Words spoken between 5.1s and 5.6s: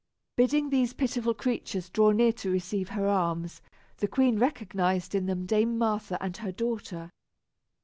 in them